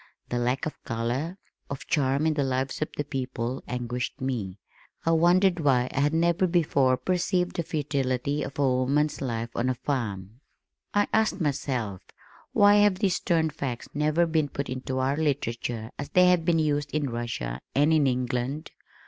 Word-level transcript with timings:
The 0.29 0.39
lack 0.39 0.65
of 0.65 0.83
color, 0.83 1.37
of 1.69 1.85
charm 1.85 2.25
in 2.25 2.33
the 2.33 2.43
lives 2.43 2.81
of 2.81 2.89
the 2.97 3.03
people 3.03 3.63
anguished 3.67 4.19
me. 4.19 4.57
I 5.05 5.11
wondered 5.11 5.59
why 5.59 5.91
I 5.93 5.99
had 5.99 6.11
never 6.15 6.47
before 6.47 6.97
perceived 6.97 7.55
the 7.55 7.61
futility 7.61 8.41
of 8.41 8.57
woman's 8.57 9.21
life 9.21 9.51
on 9.55 9.69
a 9.69 9.75
farm. 9.75 10.39
I 10.91 11.07
asked 11.13 11.39
myself, 11.39 12.01
"Why 12.51 12.77
have 12.77 12.95
these 12.97 13.17
stern 13.17 13.51
facts 13.51 13.89
never 13.93 14.25
been 14.25 14.49
put 14.49 14.69
into 14.69 14.97
our 14.97 15.17
literature 15.17 15.91
as 15.99 16.09
they 16.09 16.29
have 16.29 16.45
been 16.45 16.57
used 16.57 16.89
in 16.95 17.11
Russia 17.11 17.61
and 17.75 17.93
in 17.93 18.07
England? 18.07 18.71